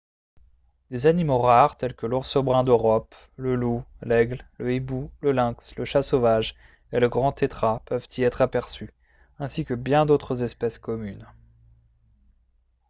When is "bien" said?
9.75-10.07